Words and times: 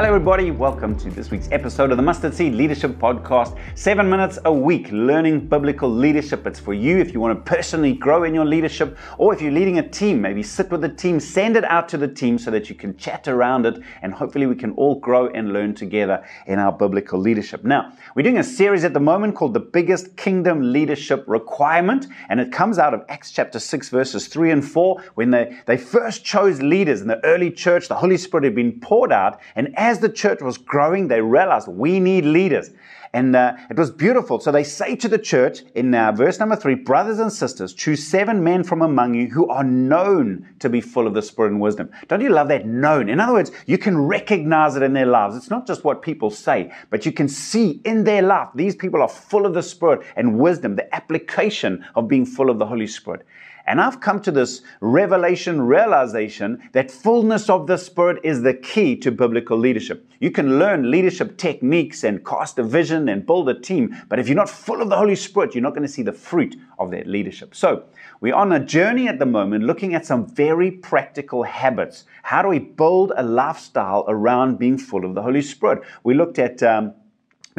Hello, 0.00 0.14
everybody. 0.14 0.50
Welcome 0.50 0.96
to 1.00 1.10
this 1.10 1.30
week's 1.30 1.50
episode 1.52 1.90
of 1.90 1.98
the 1.98 2.02
Mustard 2.02 2.32
Seed 2.32 2.54
Leadership 2.54 2.92
Podcast. 2.92 3.58
Seven 3.74 4.08
minutes 4.08 4.38
a 4.46 4.50
week 4.50 4.88
learning 4.92 5.46
biblical 5.46 5.90
leadership. 5.90 6.46
It's 6.46 6.58
for 6.58 6.72
you 6.72 6.96
if 6.96 7.12
you 7.12 7.20
want 7.20 7.36
to 7.36 7.50
personally 7.52 7.92
grow 7.92 8.24
in 8.24 8.32
your 8.32 8.46
leadership, 8.46 8.96
or 9.18 9.34
if 9.34 9.42
you're 9.42 9.52
leading 9.52 9.78
a 9.78 9.86
team, 9.86 10.22
maybe 10.22 10.42
sit 10.42 10.70
with 10.70 10.80
the 10.80 10.88
team, 10.88 11.20
send 11.20 11.54
it 11.54 11.64
out 11.64 11.86
to 11.90 11.98
the 11.98 12.08
team 12.08 12.38
so 12.38 12.50
that 12.50 12.70
you 12.70 12.74
can 12.74 12.96
chat 12.96 13.28
around 13.28 13.66
it, 13.66 13.78
and 14.00 14.14
hopefully 14.14 14.46
we 14.46 14.54
can 14.54 14.70
all 14.72 14.94
grow 14.94 15.26
and 15.26 15.52
learn 15.52 15.74
together 15.74 16.24
in 16.46 16.58
our 16.58 16.72
biblical 16.72 17.20
leadership. 17.20 17.62
Now, 17.62 17.92
we're 18.14 18.22
doing 18.22 18.38
a 18.38 18.42
series 18.42 18.84
at 18.84 18.94
the 18.94 19.00
moment 19.00 19.34
called 19.34 19.52
The 19.52 19.60
Biggest 19.60 20.16
Kingdom 20.16 20.72
Leadership 20.72 21.24
Requirement, 21.26 22.06
and 22.30 22.40
it 22.40 22.50
comes 22.50 22.78
out 22.78 22.94
of 22.94 23.04
Acts 23.10 23.32
chapter 23.32 23.58
6, 23.58 23.90
verses 23.90 24.28
3 24.28 24.50
and 24.50 24.64
4, 24.66 25.02
when 25.16 25.30
they, 25.30 25.58
they 25.66 25.76
first 25.76 26.24
chose 26.24 26.62
leaders 26.62 27.02
in 27.02 27.08
the 27.08 27.22
early 27.22 27.50
church. 27.50 27.88
The 27.88 27.96
Holy 27.96 28.16
Spirit 28.16 28.44
had 28.44 28.54
been 28.54 28.80
poured 28.80 29.12
out, 29.12 29.40
and 29.54 29.68
as 29.76 29.89
the 29.98 30.08
church 30.08 30.40
was 30.40 30.56
growing, 30.56 31.08
they 31.08 31.20
realized 31.20 31.68
we 31.68 32.00
need 32.00 32.24
leaders. 32.24 32.70
And 33.12 33.34
uh, 33.34 33.56
it 33.68 33.76
was 33.76 33.90
beautiful. 33.90 34.38
So 34.38 34.52
they 34.52 34.62
say 34.62 34.94
to 34.94 35.08
the 35.08 35.18
church 35.18 35.62
in 35.74 35.92
uh, 35.92 36.12
verse 36.12 36.38
number 36.38 36.54
three, 36.54 36.76
brothers 36.76 37.18
and 37.18 37.32
sisters, 37.32 37.74
choose 37.74 38.06
seven 38.06 38.44
men 38.44 38.62
from 38.62 38.82
among 38.82 39.14
you 39.14 39.26
who 39.28 39.48
are 39.48 39.64
known 39.64 40.48
to 40.60 40.68
be 40.68 40.80
full 40.80 41.08
of 41.08 41.14
the 41.14 41.22
Spirit 41.22 41.50
and 41.50 41.60
wisdom. 41.60 41.90
Don't 42.06 42.20
you 42.20 42.28
love 42.28 42.46
that 42.48 42.66
known? 42.66 43.08
In 43.08 43.18
other 43.18 43.32
words, 43.32 43.50
you 43.66 43.78
can 43.78 43.98
recognize 43.98 44.76
it 44.76 44.84
in 44.84 44.92
their 44.92 45.06
lives. 45.06 45.34
It's 45.34 45.50
not 45.50 45.66
just 45.66 45.82
what 45.82 46.02
people 46.02 46.30
say, 46.30 46.72
but 46.90 47.04
you 47.04 47.10
can 47.10 47.28
see 47.28 47.80
in 47.84 48.04
their 48.04 48.22
life, 48.22 48.48
these 48.54 48.76
people 48.76 49.02
are 49.02 49.08
full 49.08 49.44
of 49.44 49.54
the 49.54 49.62
Spirit 49.62 50.06
and 50.14 50.38
wisdom, 50.38 50.76
the 50.76 50.94
application 50.94 51.84
of 51.96 52.06
being 52.06 52.24
full 52.24 52.48
of 52.48 52.60
the 52.60 52.66
Holy 52.66 52.86
Spirit. 52.86 53.26
And 53.70 53.80
I've 53.80 54.00
come 54.00 54.20
to 54.22 54.32
this 54.32 54.62
revelation 54.80 55.62
realization 55.62 56.60
that 56.72 56.90
fullness 56.90 57.48
of 57.48 57.68
the 57.68 57.78
Spirit 57.78 58.18
is 58.24 58.42
the 58.42 58.52
key 58.52 58.96
to 58.96 59.12
biblical 59.12 59.56
leadership. 59.56 60.10
You 60.18 60.32
can 60.32 60.58
learn 60.58 60.90
leadership 60.90 61.36
techniques 61.36 62.02
and 62.02 62.26
cast 62.26 62.58
a 62.58 62.64
vision 62.64 63.08
and 63.08 63.24
build 63.24 63.48
a 63.48 63.54
team, 63.54 63.94
but 64.08 64.18
if 64.18 64.26
you're 64.26 64.34
not 64.34 64.50
full 64.50 64.82
of 64.82 64.88
the 64.88 64.96
Holy 64.96 65.14
Spirit, 65.14 65.54
you're 65.54 65.62
not 65.62 65.70
going 65.70 65.86
to 65.86 65.92
see 65.92 66.02
the 66.02 66.12
fruit 66.12 66.56
of 66.80 66.90
that 66.90 67.06
leadership. 67.06 67.54
So, 67.54 67.84
we're 68.20 68.34
on 68.34 68.50
a 68.50 68.58
journey 68.58 69.06
at 69.06 69.20
the 69.20 69.24
moment 69.24 69.62
looking 69.62 69.94
at 69.94 70.04
some 70.04 70.26
very 70.26 70.72
practical 70.72 71.44
habits. 71.44 72.06
How 72.24 72.42
do 72.42 72.48
we 72.48 72.58
build 72.58 73.12
a 73.16 73.22
lifestyle 73.22 74.04
around 74.08 74.58
being 74.58 74.78
full 74.78 75.04
of 75.04 75.14
the 75.14 75.22
Holy 75.22 75.42
Spirit? 75.42 75.82
We 76.02 76.14
looked 76.14 76.40
at 76.40 76.60
um, 76.64 76.94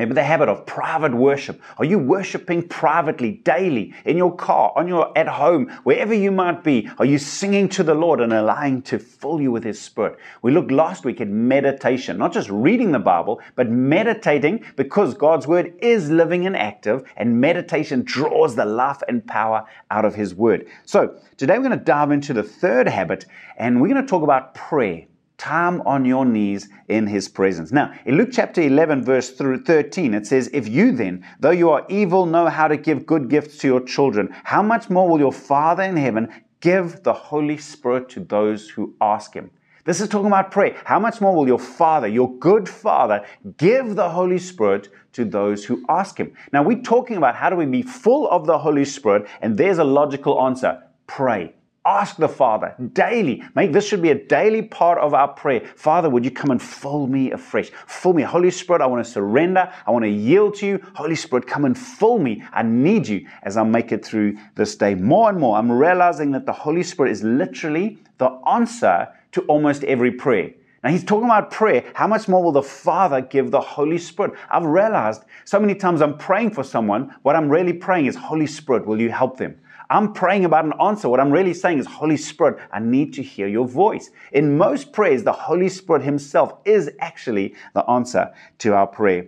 Maybe 0.02 0.16
the 0.16 0.24
habit 0.24 0.50
of 0.50 0.66
private 0.66 1.14
worship. 1.14 1.62
Are 1.78 1.86
you 1.86 2.00
worshiping 2.00 2.68
privately, 2.68 3.34
daily, 3.34 3.94
in 4.04 4.18
your 4.18 4.36
car, 4.36 4.74
on 4.76 4.88
your 4.88 5.16
at 5.16 5.28
home, 5.28 5.70
wherever 5.84 6.12
you 6.12 6.32
might 6.32 6.64
be? 6.64 6.90
Are 6.98 7.06
you 7.06 7.20
singing 7.20 7.70
to 7.70 7.84
the 7.84 7.94
Lord 7.94 8.20
and 8.20 8.34
allowing 8.34 8.82
to 8.82 8.98
fill 8.98 9.40
you 9.40 9.52
with 9.52 9.64
His 9.64 9.80
Spirit? 9.80 10.18
We 10.42 10.54
looked 10.54 10.72
last 10.72 11.06
week 11.06 11.22
at 11.22 11.28
meditation, 11.28 12.18
not 12.18 12.34
just 12.34 12.50
reading 12.50 12.92
the 12.92 12.98
Bible, 12.98 13.42
but 13.54 13.70
meditating 13.70 14.66
because 14.76 15.14
God's 15.14 15.46
Word 15.46 15.72
is 15.84 16.10
living 16.10 16.48
and 16.48 16.58
active, 16.58 17.04
and 17.16 17.40
meditation 17.40 18.02
draws 18.02 18.56
the 18.56 18.66
life 18.66 19.04
and 19.08 19.24
power 19.28 19.68
out 19.92 20.04
of 20.04 20.16
His 20.16 20.34
Word. 20.34 20.66
So 20.84 21.16
today 21.38 21.60
we're 21.60 21.68
going 21.68 21.78
to 21.78 21.86
dive 21.86 22.10
into 22.10 22.34
the 22.34 22.42
third 22.42 22.88
habit, 22.88 23.28
and 23.56 23.80
we're 23.80 23.90
going 23.90 24.04
to 24.04 24.10
talk 24.10 24.24
about 24.24 24.56
prayer 24.56 25.06
time 25.42 25.82
on 25.88 26.06
your 26.06 26.24
knees 26.24 26.70
in 26.88 27.08
his 27.08 27.28
presence. 27.28 27.72
Now, 27.72 27.92
in 28.06 28.16
Luke 28.16 28.30
chapter 28.32 28.62
11, 28.62 29.04
verse 29.04 29.32
13, 29.32 30.14
it 30.14 30.28
says, 30.28 30.52
If 30.54 30.68
you 30.68 30.92
then, 30.92 31.26
though 31.40 31.50
you 31.50 31.72
are 31.72 31.84
evil, 31.90 32.28
know 32.28 32.48
how 32.48 32.68
to 32.68 32.78
give 32.78 33.08
good 33.08 33.28
gifts 33.28 33.58
to 33.58 33.68
your 33.68 33.82
children, 33.82 34.30
how 34.44 34.62
much 34.62 34.92
more 34.92 35.10
will 35.10 35.20
your 35.20 35.34
Father 35.34 35.82
in 35.82 35.98
heaven 35.98 36.30
give 36.60 37.02
the 37.02 37.14
Holy 37.14 37.58
Spirit 37.58 38.08
to 38.10 38.20
those 38.20 38.70
who 38.70 38.94
ask 39.02 39.34
him? 39.34 39.50
This 39.84 40.00
is 40.00 40.10
talking 40.10 40.28
about 40.28 40.52
prayer. 40.52 40.80
How 40.86 41.00
much 41.00 41.22
more 41.22 41.36
will 41.36 41.48
your 41.48 41.58
Father, 41.58 42.08
your 42.08 42.38
good 42.38 42.70
Father, 42.70 43.26
give 43.58 43.96
the 43.96 44.10
Holy 44.10 44.38
Spirit 44.38 44.90
to 45.14 45.26
those 45.26 45.66
who 45.66 45.84
ask 45.90 46.20
Him? 46.20 46.34
Now, 46.54 46.62
we're 46.62 46.84
talking 46.84 47.18
about 47.18 47.36
how 47.36 47.50
do 47.50 47.56
we 47.56 47.66
be 47.66 47.82
full 47.82 48.30
of 48.30 48.46
the 48.46 48.60
Holy 48.60 48.86
Spirit, 48.86 49.28
and 49.42 49.58
there's 49.58 49.80
a 49.80 49.84
logical 49.84 50.40
answer 50.40 50.84
pray. 51.08 51.56
Ask 51.84 52.18
the 52.18 52.30
Father 52.30 52.76
daily. 52.94 53.44
Make 53.56 53.74
this 53.74 53.88
should 53.88 54.04
be 54.04 54.12
a 54.12 54.16
daily 54.28 54.62
part 54.62 55.00
of 55.00 55.16
our 55.16 55.30
prayer. 55.30 55.62
Father, 55.76 56.12
would 56.12 56.24
you 56.24 56.30
come 56.30 56.52
and 56.52 56.62
fill 56.62 57.08
me 57.08 57.32
afresh? 57.32 57.72
Fill 57.88 58.14
me. 58.14 58.22
Holy 58.22 58.52
Spirit, 58.52 58.84
I 58.84 58.86
want 58.86 59.04
to 59.04 59.12
surrender. 59.12 59.72
I 59.88 59.90
want 59.90 60.06
to 60.06 60.10
yield 60.10 60.54
to 60.58 60.68
you. 60.68 60.80
Holy 60.94 61.16
Spirit, 61.16 61.48
come 61.48 61.66
and 61.66 61.76
fill 61.76 62.20
me. 62.20 62.44
I 62.54 62.62
need 62.62 63.08
you 63.08 63.26
as 63.42 63.58
I 63.58 63.64
make 63.64 63.92
it 63.92 64.06
through 64.06 64.38
this 64.54 64.76
day. 64.76 64.94
More 64.94 65.30
and 65.30 65.40
more, 65.40 65.58
I'm 65.58 65.72
realizing 65.72 66.30
that 66.34 66.46
the 66.46 66.54
Holy 66.54 66.84
Spirit 66.84 67.12
is 67.14 67.24
literally 67.24 67.98
the 68.20 68.30
answer 68.48 69.08
to 69.32 69.42
almost 69.44 69.84
every 69.86 70.12
prayer. 70.12 70.52
Now 70.84 70.92
he's 70.92 71.04
talking 71.04 71.26
about 71.26 71.50
prayer. 71.50 71.84
How 71.96 72.06
much 72.06 72.28
more 72.28 72.44
will 72.44 72.52
the 72.52 72.62
Father 72.62 73.22
give 73.22 73.50
the 73.50 73.62
Holy 73.62 73.98
Spirit? 73.98 74.34
I've 74.52 74.66
realized 74.66 75.24
so 75.46 75.60
many 75.60 75.74
times 75.74 76.02
I'm 76.02 76.18
praying 76.20 76.52
for 76.52 76.64
someone. 76.64 77.16
What 77.24 77.36
I'm 77.36 77.50
really 77.50 77.74
praying 77.74 78.06
is, 78.06 78.16
Holy 78.16 78.48
Spirit, 78.48 78.86
will 78.86 79.02
you 79.02 79.10
help 79.10 79.38
them? 79.38 79.60
I'm 79.92 80.14
praying 80.14 80.46
about 80.46 80.64
an 80.64 80.74
answer. 80.82 81.10
What 81.10 81.20
I'm 81.20 81.32
really 81.32 81.54
saying 81.54 81.80
is, 81.80 81.86
Holy 81.86 82.16
Spirit, 82.16 82.58
I 82.72 82.80
need 82.80 83.14
to 83.16 83.22
hear 83.22 83.48
your 83.48 83.68
voice. 83.68 84.10
In 84.32 84.58
most 84.58 84.94
prayers, 84.94 85.24
the 85.24 85.34
Holy 85.34 85.68
Spirit 85.68 86.02
Himself 86.04 86.54
is 86.64 86.90
actually 87.00 87.56
the 87.74 87.84
answer 87.90 88.34
to 88.60 88.74
our 88.74 88.88
prayer. 88.88 89.28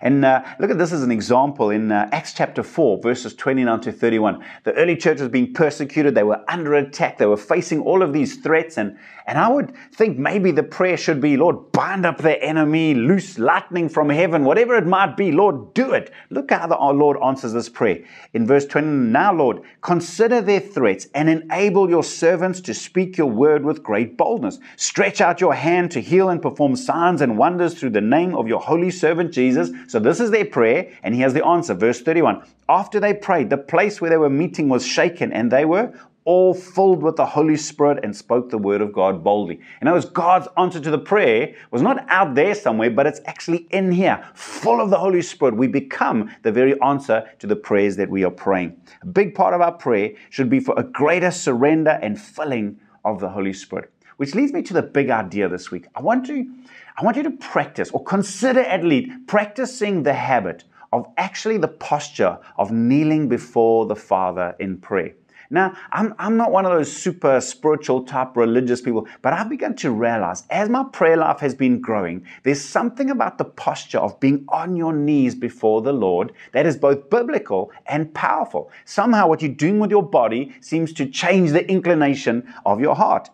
And 0.00 0.24
uh, 0.24 0.42
look 0.58 0.70
at 0.70 0.78
this 0.78 0.92
as 0.92 1.02
an 1.02 1.12
example 1.12 1.70
in 1.70 1.92
uh, 1.92 2.08
Acts 2.12 2.32
chapter 2.32 2.62
4, 2.62 3.02
verses 3.02 3.34
29 3.34 3.80
to 3.82 3.92
31. 3.92 4.44
The 4.64 4.72
early 4.74 4.96
church 4.96 5.20
was 5.20 5.28
being 5.28 5.52
persecuted. 5.52 6.14
They 6.14 6.22
were 6.24 6.42
under 6.48 6.74
attack. 6.74 7.18
They 7.18 7.26
were 7.26 7.36
facing 7.36 7.80
all 7.82 8.02
of 8.02 8.12
these 8.12 8.36
threats. 8.38 8.78
And, 8.78 8.98
and 9.26 9.38
I 9.38 9.48
would 9.48 9.72
think 9.92 10.18
maybe 10.18 10.50
the 10.50 10.62
prayer 10.62 10.96
should 10.96 11.20
be, 11.20 11.36
Lord, 11.36 11.72
bind 11.72 12.04
up 12.04 12.18
the 12.18 12.42
enemy, 12.42 12.94
loose 12.94 13.38
lightning 13.38 13.88
from 13.88 14.08
heaven, 14.08 14.44
whatever 14.44 14.76
it 14.76 14.86
might 14.86 15.16
be. 15.16 15.30
Lord, 15.30 15.74
do 15.74 15.92
it. 15.92 16.10
Look 16.30 16.50
how 16.50 16.66
the, 16.66 16.76
our 16.76 16.92
Lord 16.92 17.16
answers 17.22 17.52
this 17.52 17.68
prayer. 17.68 18.04
In 18.32 18.46
verse 18.46 18.66
20, 18.66 18.86
now, 18.86 19.32
Lord, 19.32 19.62
consider 19.80 20.40
their 20.40 20.60
threats 20.60 21.06
and 21.14 21.28
enable 21.28 21.88
your 21.88 22.04
servants 22.04 22.60
to 22.62 22.74
speak 22.74 23.16
your 23.16 23.30
word 23.30 23.64
with 23.64 23.82
great 23.82 24.16
boldness. 24.16 24.58
Stretch 24.76 25.20
out 25.20 25.40
your 25.40 25.54
hand 25.54 25.90
to 25.92 26.00
heal 26.00 26.28
and 26.28 26.42
perform 26.42 26.74
signs 26.74 27.20
and 27.20 27.38
wonders 27.38 27.74
through 27.74 27.90
the 27.90 28.00
name 28.00 28.34
of 28.34 28.48
your 28.48 28.60
holy 28.60 28.90
servant 28.90 29.32
Jesus. 29.32 29.70
So 29.86 29.98
this 29.98 30.20
is 30.20 30.30
their 30.30 30.44
prayer, 30.44 30.90
and 31.02 31.14
he 31.14 31.20
has 31.20 31.34
the 31.34 31.44
answer. 31.44 31.74
Verse 31.74 32.00
31. 32.02 32.44
After 32.68 32.98
they 32.98 33.14
prayed, 33.14 33.50
the 33.50 33.58
place 33.58 34.00
where 34.00 34.10
they 34.10 34.16
were 34.16 34.30
meeting 34.30 34.68
was 34.68 34.86
shaken, 34.86 35.32
and 35.32 35.50
they 35.50 35.64
were 35.64 35.92
all 36.24 36.54
filled 36.54 37.02
with 37.02 37.16
the 37.16 37.26
Holy 37.26 37.56
Spirit 37.56 38.04
and 38.04 38.14
spoke 38.14 38.50
the 38.50 38.58
word 38.58 38.80
of 38.80 38.92
God 38.92 39.24
boldly. 39.24 39.60
In 39.80 39.88
other 39.88 39.96
words, 39.96 40.06
God's 40.06 40.48
answer 40.56 40.80
to 40.80 40.90
the 40.90 40.98
prayer 40.98 41.54
was 41.70 41.82
not 41.82 42.04
out 42.08 42.34
there 42.34 42.54
somewhere, 42.54 42.90
but 42.90 43.06
it's 43.06 43.20
actually 43.26 43.66
in 43.70 43.92
here, 43.92 44.22
full 44.34 44.80
of 44.80 44.90
the 44.90 44.98
Holy 44.98 45.22
Spirit. 45.22 45.56
We 45.56 45.66
become 45.66 46.30
the 46.42 46.52
very 46.52 46.80
answer 46.80 47.28
to 47.38 47.46
the 47.46 47.56
prayers 47.56 47.96
that 47.96 48.10
we 48.10 48.24
are 48.24 48.30
praying. 48.30 48.80
A 49.02 49.06
big 49.06 49.34
part 49.34 49.54
of 49.54 49.60
our 49.60 49.72
prayer 49.72 50.12
should 50.30 50.48
be 50.48 50.60
for 50.60 50.74
a 50.78 50.82
greater 50.82 51.30
surrender 51.30 51.98
and 52.02 52.20
filling 52.20 52.78
of 53.04 53.20
the 53.20 53.28
Holy 53.28 53.52
Spirit. 53.52 53.92
Which 54.16 54.34
leads 54.34 54.52
me 54.52 54.62
to 54.62 54.74
the 54.74 54.82
big 54.82 55.10
idea 55.10 55.48
this 55.48 55.70
week. 55.70 55.86
I 55.94 56.02
want 56.02 56.26
to 56.26 56.46
I 56.96 57.04
want 57.04 57.16
you 57.16 57.22
to 57.24 57.30
practice 57.30 57.90
or 57.90 58.04
consider 58.04 58.60
at 58.60 58.84
least 58.84 59.10
practicing 59.26 60.02
the 60.02 60.12
habit 60.12 60.64
of 60.92 61.06
actually 61.16 61.56
the 61.56 61.68
posture 61.68 62.38
of 62.58 62.70
kneeling 62.70 63.28
before 63.28 63.86
the 63.86 63.96
Father 63.96 64.54
in 64.60 64.76
prayer. 64.76 65.14
Now, 65.52 65.76
I'm, 65.92 66.14
I'm 66.18 66.38
not 66.38 66.50
one 66.50 66.64
of 66.64 66.72
those 66.72 66.90
super 66.90 67.38
spiritual 67.42 68.04
type 68.04 68.38
religious 68.38 68.80
people, 68.80 69.06
but 69.20 69.34
I've 69.34 69.50
begun 69.50 69.76
to 69.76 69.90
realize 69.90 70.44
as 70.48 70.70
my 70.70 70.82
prayer 70.82 71.18
life 71.18 71.40
has 71.40 71.54
been 71.54 71.78
growing, 71.78 72.24
there's 72.42 72.62
something 72.62 73.10
about 73.10 73.36
the 73.36 73.44
posture 73.44 73.98
of 73.98 74.18
being 74.18 74.46
on 74.48 74.76
your 74.76 74.94
knees 74.94 75.34
before 75.34 75.82
the 75.82 75.92
Lord 75.92 76.32
that 76.52 76.64
is 76.64 76.78
both 76.78 77.10
biblical 77.10 77.70
and 77.84 78.14
powerful. 78.14 78.70
Somehow, 78.86 79.28
what 79.28 79.42
you're 79.42 79.52
doing 79.52 79.78
with 79.78 79.90
your 79.90 80.02
body 80.02 80.54
seems 80.62 80.90
to 80.94 81.04
change 81.04 81.50
the 81.50 81.70
inclination 81.70 82.50
of 82.64 82.80
your 82.80 82.96
heart. 82.96 83.28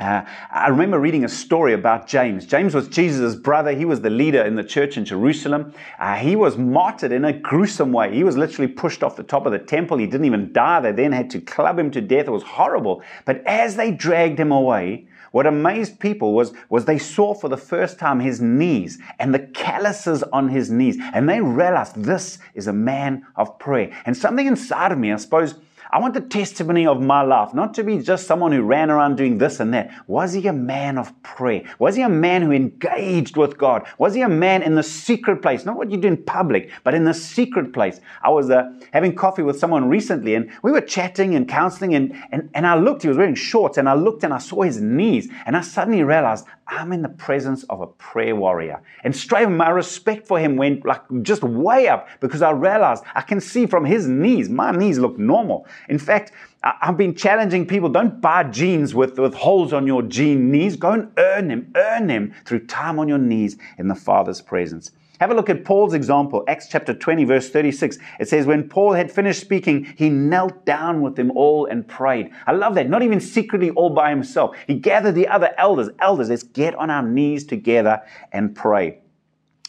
Uh, 0.00 0.24
I 0.50 0.68
remember 0.68 0.98
reading 0.98 1.24
a 1.24 1.28
story 1.28 1.74
about 1.74 2.08
James. 2.08 2.44
James 2.44 2.74
was 2.74 2.88
Jesus' 2.88 3.36
brother. 3.36 3.72
He 3.72 3.84
was 3.84 4.00
the 4.00 4.10
leader 4.10 4.42
in 4.42 4.56
the 4.56 4.64
church 4.64 4.96
in 4.96 5.04
Jerusalem. 5.04 5.72
Uh, 5.98 6.16
he 6.16 6.34
was 6.34 6.56
martyred 6.56 7.12
in 7.12 7.24
a 7.24 7.32
gruesome 7.32 7.92
way. 7.92 8.12
He 8.12 8.24
was 8.24 8.36
literally 8.36 8.66
pushed 8.66 9.04
off 9.04 9.14
the 9.14 9.22
top 9.22 9.46
of 9.46 9.52
the 9.52 9.60
temple. 9.60 9.98
He 9.98 10.06
didn't 10.06 10.26
even 10.26 10.52
die. 10.52 10.80
They 10.80 10.92
then 10.92 11.12
had 11.12 11.30
to 11.30 11.40
club 11.40 11.78
him 11.78 11.90
to 11.92 12.00
death. 12.00 12.26
It 12.26 12.32
was 12.32 12.42
horrible. 12.42 13.02
But 13.24 13.46
as 13.46 13.76
they 13.76 13.92
dragged 13.92 14.40
him 14.40 14.50
away, 14.50 15.06
what 15.32 15.46
amazed 15.46 15.98
people 15.98 16.34
was, 16.34 16.52
was 16.68 16.84
they 16.84 16.98
saw 16.98 17.34
for 17.34 17.48
the 17.48 17.56
first 17.56 17.98
time 17.98 18.20
his 18.20 18.40
knees 18.40 18.98
and 19.18 19.34
the 19.34 19.38
calluses 19.40 20.22
on 20.24 20.48
his 20.48 20.70
knees. 20.70 20.98
And 21.14 21.28
they 21.28 21.40
realized 21.40 21.96
this 21.96 22.38
is 22.54 22.66
a 22.66 22.72
man 22.72 23.26
of 23.36 23.58
prayer. 23.58 23.90
And 24.04 24.16
something 24.16 24.46
inside 24.46 24.92
of 24.92 24.98
me, 24.98 25.12
I 25.12 25.16
suppose, 25.16 25.54
I 25.94 25.98
want 25.98 26.14
the 26.14 26.22
testimony 26.22 26.86
of 26.86 27.02
my 27.02 27.20
life 27.20 27.52
not 27.52 27.74
to 27.74 27.84
be 27.84 27.98
just 27.98 28.26
someone 28.26 28.50
who 28.50 28.62
ran 28.62 28.90
around 28.90 29.16
doing 29.16 29.36
this 29.36 29.60
and 29.60 29.74
that. 29.74 29.90
Was 30.06 30.32
he 30.32 30.46
a 30.46 30.52
man 30.52 30.96
of 30.96 31.12
prayer? 31.22 31.64
Was 31.78 31.96
he 31.96 32.00
a 32.00 32.08
man 32.08 32.40
who 32.40 32.50
engaged 32.50 33.36
with 33.36 33.58
God? 33.58 33.86
Was 33.98 34.14
he 34.14 34.22
a 34.22 34.28
man 34.28 34.62
in 34.62 34.74
the 34.74 34.82
secret 34.82 35.42
place? 35.42 35.66
Not 35.66 35.76
what 35.76 35.90
you 35.90 35.98
do 35.98 36.08
in 36.08 36.16
public, 36.16 36.70
but 36.82 36.94
in 36.94 37.04
the 37.04 37.12
secret 37.12 37.74
place. 37.74 38.00
I 38.22 38.30
was 38.30 38.48
uh, 38.48 38.72
having 38.94 39.14
coffee 39.14 39.42
with 39.42 39.58
someone 39.58 39.86
recently 39.86 40.34
and 40.34 40.50
we 40.62 40.72
were 40.72 40.80
chatting 40.80 41.34
and 41.34 41.46
counseling 41.46 41.94
and, 41.94 42.14
and, 42.32 42.48
and 42.54 42.66
I 42.66 42.78
looked, 42.78 43.02
he 43.02 43.08
was 43.08 43.18
wearing 43.18 43.34
shorts 43.34 43.76
and 43.76 43.86
I 43.86 43.92
looked 43.92 44.24
and 44.24 44.32
I 44.32 44.38
saw 44.38 44.62
his 44.62 44.80
knees 44.80 45.28
and 45.44 45.54
I 45.54 45.60
suddenly 45.60 46.02
realized 46.04 46.46
I'm 46.66 46.92
in 46.94 47.02
the 47.02 47.10
presence 47.10 47.64
of 47.64 47.82
a 47.82 47.86
prayer 47.86 48.34
warrior. 48.34 48.80
And 49.04 49.14
straight 49.14 49.46
my 49.50 49.68
respect 49.68 50.26
for 50.26 50.38
him 50.38 50.56
went 50.56 50.86
like 50.86 51.02
just 51.20 51.42
way 51.42 51.88
up 51.88 52.08
because 52.20 52.40
I 52.40 52.52
realized 52.52 53.04
I 53.14 53.20
can 53.20 53.42
see 53.42 53.66
from 53.66 53.84
his 53.84 54.08
knees, 54.08 54.48
my 54.48 54.70
knees 54.70 54.98
look 54.98 55.18
normal. 55.18 55.66
In 55.88 55.98
fact, 55.98 56.32
I've 56.62 56.96
been 56.96 57.14
challenging 57.14 57.66
people 57.66 57.88
don't 57.88 58.20
buy 58.20 58.44
jeans 58.44 58.94
with, 58.94 59.18
with 59.18 59.34
holes 59.34 59.72
on 59.72 59.86
your 59.86 60.02
jean 60.02 60.50
knees. 60.50 60.76
Go 60.76 60.92
and 60.92 61.12
earn 61.18 61.48
them, 61.48 61.72
earn 61.74 62.06
them 62.06 62.34
through 62.44 62.66
time 62.66 62.98
on 62.98 63.08
your 63.08 63.18
knees 63.18 63.56
in 63.78 63.88
the 63.88 63.94
Father's 63.94 64.40
presence. 64.40 64.92
Have 65.20 65.30
a 65.30 65.34
look 65.34 65.50
at 65.50 65.64
Paul's 65.64 65.94
example, 65.94 66.42
Acts 66.48 66.66
chapter 66.68 66.92
20, 66.92 67.24
verse 67.24 67.48
36. 67.48 67.96
It 68.18 68.28
says, 68.28 68.44
When 68.44 68.68
Paul 68.68 68.92
had 68.92 69.10
finished 69.10 69.40
speaking, 69.40 69.84
he 69.96 70.10
knelt 70.10 70.64
down 70.66 71.00
with 71.00 71.14
them 71.14 71.30
all 71.32 71.66
and 71.66 71.86
prayed. 71.86 72.30
I 72.46 72.52
love 72.52 72.74
that. 72.74 72.88
Not 72.88 73.02
even 73.02 73.20
secretly 73.20 73.70
all 73.70 73.90
by 73.90 74.10
himself. 74.10 74.56
He 74.66 74.74
gathered 74.74 75.14
the 75.14 75.28
other 75.28 75.54
elders. 75.58 75.90
Elders, 76.00 76.28
let's 76.28 76.42
get 76.42 76.74
on 76.74 76.90
our 76.90 77.02
knees 77.02 77.44
together 77.44 78.02
and 78.32 78.54
pray 78.54 78.98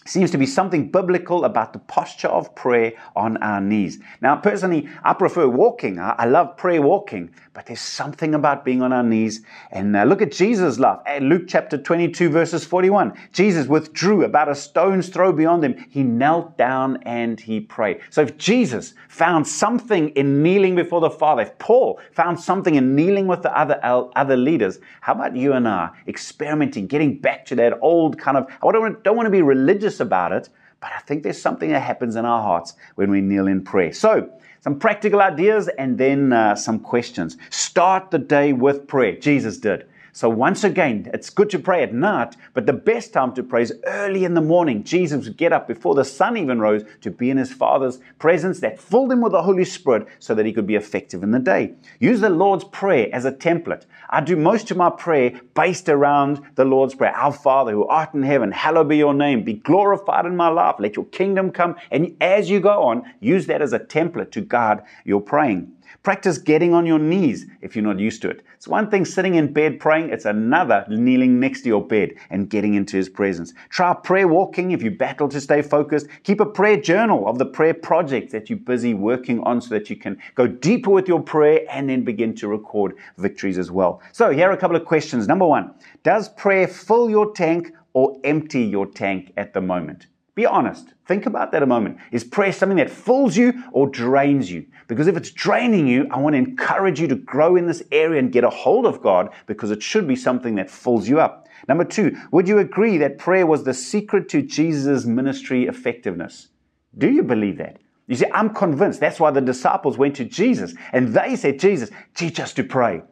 seems 0.06 0.32
to 0.32 0.38
be 0.38 0.46
something 0.46 0.92
biblical 0.92 1.46
about 1.46 1.74
the 1.74 1.80
posture 1.80 2.28
of 2.28 2.54
prayer 2.56 2.94
on 3.16 3.38
our 3.38 3.62
knees. 3.62 4.00
Now, 4.22 4.36
personally, 4.36 4.90
I 5.04 5.14
prefer 5.14 5.48
walking. 5.48 6.00
I, 6.00 6.26
love 6.26 6.58
prayer 6.58 6.82
walking, 6.82 7.34
but 7.54 7.66
there's 7.66 7.82
something 7.82 8.34
about 8.34 8.66
being 8.66 8.82
on 8.82 8.92
our 8.92 9.04
knees. 9.04 9.42
And 9.72 9.96
uh, 9.96 10.04
look 10.04 10.22
at 10.22 10.32
Jesus' 10.32 10.80
life. 10.80 11.00
Luke 11.22 11.44
chapter 11.48 11.78
22, 11.78 12.30
verses 12.30 12.66
41. 12.66 13.14
Jesus 13.32 13.68
withdrew 13.68 14.24
about 14.24 14.50
a 14.50 14.56
stone's 14.56 15.10
throw 15.10 15.32
beyond 15.32 15.64
him. 15.64 15.86
He 15.90 16.04
knelt 16.04 16.58
down 16.58 16.98
and 17.04 17.40
he 17.40 17.60
prayed. 17.60 18.02
So 18.10 18.22
if 18.22 18.38
Jesus 18.38 18.94
found 19.08 19.48
something 19.48 20.10
in 20.10 20.42
kneeling 20.42 20.76
before 20.76 21.02
the 21.02 21.10
Father, 21.10 21.44
if 21.44 21.58
Paul 21.60 22.00
found 22.12 22.40
something 22.40 22.76
in 22.76 22.96
kneeling 22.96 23.28
with 23.28 23.44
the 23.44 23.58
other, 23.58 23.80
other 23.84 24.38
leaders, 24.38 24.80
how 25.02 25.14
about 25.14 25.36
you 25.36 25.54
and 25.54 25.68
I 25.68 25.90
experimenting, 26.08 26.88
getting 26.88 27.20
back 27.20 27.46
to 27.46 27.56
that 27.56 27.78
old 27.82 28.18
kind 28.18 28.38
of, 28.38 28.48
I 28.48 28.72
don't 28.72 29.16
want 29.16 29.26
to 29.26 29.32
be 29.32 29.42
religious 29.42 29.93
about 30.00 30.32
it, 30.32 30.50
but 30.80 30.92
I 30.96 31.00
think 31.00 31.24
there's 31.24 31.42
something 31.42 31.70
that 31.70 31.82
happens 31.82 32.16
in 32.16 32.26
our 32.26 32.42
hearts 32.42 32.74
when 32.96 33.10
we 33.10 33.22
kneel 33.22 33.48
in 33.48 33.64
prayer. 33.64 33.94
So, 33.94 34.30
some 34.62 34.80
practical 34.80 35.22
ideas 35.22 35.70
and 35.78 35.98
then 35.98 36.32
uh, 36.32 36.56
some 36.56 36.80
questions. 36.80 37.38
Start 37.50 38.12
the 38.12 38.20
day 38.20 38.54
with 38.54 38.88
prayer. 38.88 39.16
Jesus 39.18 39.58
did. 39.58 39.86
So 40.16 40.30
once 40.30 40.64
again, 40.64 41.10
it's 41.12 41.32
good 41.32 41.50
to 41.50 41.58
pray 41.58 41.82
at 41.82 41.92
night, 41.92 42.38
but 42.54 42.68
the 42.68 42.74
best 42.74 43.14
time 43.14 43.34
to 43.34 43.42
pray 43.42 43.64
is 43.64 43.74
early 43.88 44.26
in 44.26 44.36
the 44.36 44.42
morning. 44.42 44.84
Jesus 44.84 45.26
would 45.26 45.38
get 45.38 45.52
up 45.52 45.68
before 45.68 45.96
the 45.96 46.06
sun 46.06 46.38
even 46.38 46.60
rose 46.60 46.84
to 47.02 47.10
be 47.10 47.32
in 47.32 47.38
his 47.38 47.52
Father's 47.52 48.00
presence 48.20 48.60
that 48.60 48.80
filled 48.80 49.12
him 49.12 49.22
with 49.22 49.32
the 49.32 49.42
Holy 49.42 49.66
Spirit 49.66 50.08
so 50.20 50.36
that 50.36 50.46
he 50.46 50.54
could 50.54 50.68
be 50.68 50.76
effective 50.76 51.24
in 51.24 51.32
the 51.32 51.40
day. 51.40 51.74
Use 52.00 52.22
the 52.22 52.30
Lord's 52.30 52.64
Prayer 52.66 53.10
as 53.12 53.26
a 53.26 53.32
template. 53.32 53.88
I 54.08 54.22
do 54.22 54.36
most 54.36 54.70
of 54.70 54.78
my 54.78 54.92
prayer 54.92 55.42
based 55.56 55.90
around 55.90 56.44
the 56.54 56.64
Lord's 56.66 56.94
Prayer. 56.94 57.16
Our 57.16 57.34
Father 57.34 57.72
who 57.72 57.88
art 57.88 58.14
in 58.14 58.22
heaven, 58.22 58.52
hallowed 58.52 58.90
be 58.90 58.98
your 58.98 59.16
name. 59.16 59.44
Be 59.44 59.54
glorified 59.54 60.28
in 60.28 60.36
my 60.36 60.50
life. 60.50 60.76
Let 60.78 60.96
your 60.96 61.06
kingdom 61.06 61.50
come. 61.50 61.76
And 61.90 62.16
as 62.22 62.52
you 62.52 62.60
go 62.60 62.84
on, 62.84 63.02
use 63.20 63.48
that 63.48 63.64
as 63.64 63.74
a 63.74 63.80
template 63.80 64.30
to 64.34 64.42
guard 64.42 64.84
your 65.06 65.22
praying. 65.22 65.72
Practice 66.04 66.38
getting 66.38 66.74
on 66.74 66.86
your 66.86 67.00
knees 67.00 67.46
if 67.62 67.76
you're 67.76 67.86
not 67.86 68.00
used 68.00 68.22
to 68.24 68.30
it. 68.30 68.44
It's 68.56 68.68
one 68.68 68.90
thing 68.90 69.06
sitting 69.06 69.36
in 69.36 69.54
bed 69.54 69.80
praying, 69.80 70.03
it's 70.10 70.26
another 70.26 70.86
kneeling 70.90 71.40
next 71.40 71.62
to 71.62 71.70
your 71.70 71.86
bed 71.86 72.14
and 72.30 72.50
getting 72.50 72.74
into 72.74 72.98
His 72.98 73.10
presence. 73.10 73.54
Try 73.70 73.94
prayer 73.94 74.28
walking 74.28 74.72
if 74.72 74.82
you 74.82 74.92
battle 74.92 75.30
to 75.30 75.42
stay 75.42 75.62
focused. 75.62 76.08
Keep 76.24 76.40
a 76.40 76.46
prayer 76.46 76.78
journal 76.78 77.28
of 77.28 77.38
the 77.38 77.46
prayer 77.46 77.74
projects 77.74 78.32
that 78.32 78.50
you're 78.50 78.60
busy 78.60 78.94
working 78.94 79.40
on 79.42 79.62
so 79.62 79.70
that 79.70 79.90
you 79.90 79.96
can 79.96 80.18
go 80.36 80.48
deeper 80.48 80.90
with 80.90 81.08
your 81.08 81.22
prayer 81.22 81.62
and 81.70 81.90
then 81.90 82.04
begin 82.04 82.36
to 82.36 82.48
record 82.48 82.96
victories 83.18 83.58
as 83.58 83.72
well. 83.72 84.02
So, 84.12 84.30
here 84.32 84.50
are 84.50 84.54
a 84.54 84.58
couple 84.58 84.78
of 84.78 84.86
questions. 84.86 85.28
Number 85.28 85.46
one 85.46 85.74
Does 86.04 86.30
prayer 86.30 86.68
fill 86.68 87.10
your 87.10 87.34
tank 87.34 87.72
or 87.94 88.20
empty 88.24 88.62
your 88.62 88.86
tank 88.86 89.32
at 89.38 89.54
the 89.54 89.62
moment? 89.62 90.08
Be 90.36 90.46
honest. 90.48 90.94
Think 91.06 91.26
about 91.26 91.52
that 91.52 91.62
a 91.62 91.68
moment. 91.68 91.98
Is 92.12 92.24
prayer 92.24 92.52
something 92.52 92.78
that 92.78 92.90
fills 92.90 93.38
you 93.38 93.64
or 93.72 93.88
drains 93.88 94.52
you? 94.52 94.66
Because 94.88 95.08
if 95.08 95.16
it's 95.16 95.30
draining 95.32 95.88
you, 95.88 96.08
I 96.10 96.18
want 96.18 96.34
to 96.34 96.40
encourage 96.40 97.00
you 97.00 97.08
to 97.08 97.16
grow 97.16 97.56
in 97.56 97.68
this 97.68 97.84
area 97.92 98.20
and 98.20 98.32
get 98.32 98.44
a 98.44 98.50
hold 98.50 98.86
of 98.86 99.02
God 99.02 99.30
because 99.46 99.70
it 99.70 99.84
should 99.84 100.08
be 100.08 100.16
something 100.16 100.56
that 100.56 100.72
fills 100.72 101.08
you 101.08 101.20
up. 101.20 101.48
Number 101.68 101.86
two, 101.86 102.18
would 102.32 102.48
you 102.48 102.58
agree 102.58 102.98
that 102.98 103.20
prayer 103.20 103.46
was 103.46 103.64
the 103.64 103.74
secret 103.74 104.28
to 104.30 104.42
Jesus' 104.42 105.06
ministry 105.06 105.68
effectiveness? 105.68 106.50
Do 106.98 107.10
you 107.10 107.24
believe 107.24 107.58
that? 107.58 107.78
You 108.08 108.16
see, 108.16 108.26
I'm 108.34 108.54
convinced 108.54 109.00
that's 109.00 109.20
why 109.20 109.32
the 109.32 109.42
disciples 109.42 109.98
went 109.98 110.16
to 110.18 110.26
Jesus 110.26 110.74
and 110.92 111.14
they 111.14 111.36
said, 111.36 111.60
Jesus, 111.60 111.90
teach 112.16 112.40
us 112.40 112.54
to 112.56 112.64
pray. 112.64 113.04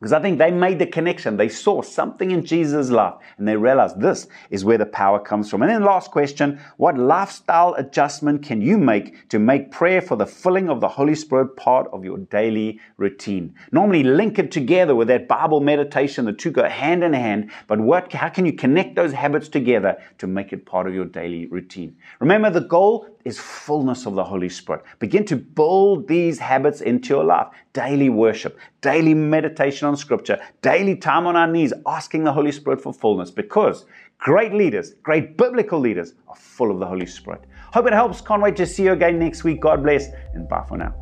Because 0.00 0.14
I 0.14 0.22
think 0.22 0.38
they 0.38 0.50
made 0.50 0.78
the 0.78 0.86
connection. 0.86 1.36
They 1.36 1.50
saw 1.50 1.82
something 1.82 2.30
in 2.30 2.42
Jesus' 2.42 2.88
life 2.88 3.16
and 3.36 3.46
they 3.46 3.56
realized 3.56 4.00
this 4.00 4.28
is 4.48 4.64
where 4.64 4.78
the 4.78 4.86
power 4.86 5.20
comes 5.20 5.50
from. 5.50 5.60
And 5.60 5.70
then 5.70 5.84
last 5.84 6.10
question, 6.10 6.58
what 6.78 6.96
lifestyle 6.96 7.74
adjustment 7.74 8.42
can 8.42 8.62
you 8.62 8.78
make 8.78 9.28
to 9.28 9.38
make 9.38 9.70
prayer 9.70 10.00
for 10.00 10.16
the 10.16 10.24
filling 10.24 10.70
of 10.70 10.80
the 10.80 10.88
Holy 10.88 11.14
Spirit 11.14 11.54
part 11.56 11.86
of 11.92 12.02
your 12.02 12.16
daily 12.16 12.80
routine? 12.96 13.54
Normally 13.72 14.02
link 14.02 14.38
it 14.38 14.50
together 14.50 14.94
with 14.94 15.08
that 15.08 15.28
Bible 15.28 15.60
meditation. 15.60 16.24
The 16.24 16.32
two 16.32 16.50
go 16.50 16.66
hand 16.66 17.04
in 17.04 17.12
hand. 17.12 17.50
But 17.66 17.80
what, 17.80 18.10
how 18.10 18.30
can 18.30 18.46
you 18.46 18.54
connect 18.54 18.96
those 18.96 19.12
habits 19.12 19.48
together 19.48 19.98
to 20.16 20.26
make 20.26 20.54
it 20.54 20.64
part 20.64 20.86
of 20.86 20.94
your 20.94 21.04
daily 21.04 21.44
routine? 21.44 21.94
Remember 22.20 22.48
the 22.48 22.62
goal 22.62 23.06
is 23.24 23.38
fullness 23.38 24.06
of 24.06 24.14
the 24.14 24.24
Holy 24.24 24.48
Spirit. 24.48 24.82
Begin 24.98 25.24
to 25.26 25.36
build 25.36 26.08
these 26.08 26.38
habits 26.38 26.80
into 26.80 27.10
your 27.10 27.24
life. 27.24 27.48
Daily 27.72 28.08
worship, 28.08 28.58
daily 28.80 29.14
meditation 29.14 29.86
on 29.86 29.96
scripture, 29.96 30.40
daily 30.62 30.96
time 30.96 31.26
on 31.26 31.36
our 31.36 31.46
knees, 31.46 31.72
asking 31.86 32.24
the 32.24 32.32
Holy 32.32 32.52
Spirit 32.52 32.80
for 32.80 32.92
fullness 32.92 33.30
because 33.30 33.86
great 34.18 34.52
leaders, 34.52 34.94
great 35.02 35.36
biblical 35.36 35.78
leaders 35.78 36.14
are 36.28 36.36
full 36.36 36.70
of 36.70 36.78
the 36.78 36.86
Holy 36.86 37.06
Spirit. 37.06 37.42
Hope 37.72 37.86
it 37.86 37.92
helps. 37.92 38.20
Can't 38.20 38.42
wait 38.42 38.56
to 38.56 38.66
see 38.66 38.84
you 38.84 38.92
again 38.92 39.18
next 39.18 39.44
week. 39.44 39.60
God 39.60 39.82
bless 39.82 40.08
and 40.34 40.48
bye 40.48 40.64
for 40.68 40.76
now. 40.76 40.94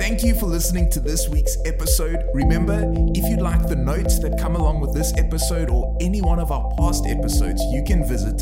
Thank 0.00 0.24
you 0.24 0.34
for 0.34 0.46
listening 0.46 0.90
to 0.92 1.00
this 1.00 1.28
week's 1.28 1.58
episode. 1.66 2.24
Remember, 2.32 2.90
if 3.14 3.30
you'd 3.30 3.42
like 3.42 3.68
the 3.68 3.76
notes 3.76 4.18
that 4.20 4.38
come 4.40 4.56
along 4.56 4.80
with 4.80 4.94
this 4.94 5.12
episode 5.18 5.68
or 5.68 5.94
any 6.00 6.22
one 6.22 6.38
of 6.38 6.50
our 6.50 6.74
past 6.78 7.04
episodes, 7.06 7.60
you 7.64 7.84
can 7.86 8.08
visit 8.08 8.40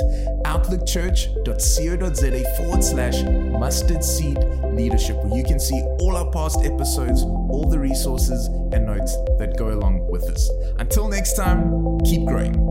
outlookchurch.co.za 0.48 2.56
forward 2.56 2.82
slash 2.82 3.22
mustard 3.58 4.02
seed 4.02 4.38
leadership, 4.72 5.16
where 5.24 5.36
you 5.36 5.44
can 5.44 5.60
see 5.60 5.82
all 6.00 6.16
our 6.16 6.30
past 6.30 6.64
episodes, 6.64 7.22
all 7.22 7.68
the 7.68 7.78
resources 7.78 8.46
and 8.46 8.86
notes 8.86 9.14
that 9.38 9.58
go 9.58 9.72
along 9.72 10.06
with 10.08 10.26
this. 10.26 10.50
Until 10.78 11.08
next 11.08 11.34
time, 11.34 12.00
keep 12.00 12.24
growing. 12.26 12.67